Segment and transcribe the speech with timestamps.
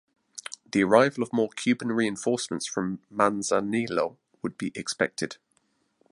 [0.71, 5.37] The arrival of more Cuban reinforcements from Manzanillo would be expected.